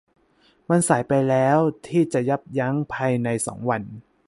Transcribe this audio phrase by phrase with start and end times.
[0.69, 1.57] มันสายไปแล้ว
[1.87, 3.83] ที่จะยับยั้งภายในสองวัน